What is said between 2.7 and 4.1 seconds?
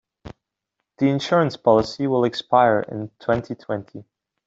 in twenty-twenty.